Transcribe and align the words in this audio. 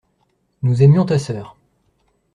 Nous 0.63 0.81
aimions 0.81 1.05
ta 1.05 1.19
sœur. 1.19 1.55